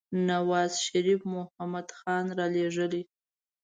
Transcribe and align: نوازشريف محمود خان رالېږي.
نوازشريف 0.27 1.19
محمود 1.33 1.87
خان 1.97 2.25
رالېږي. 2.37 3.01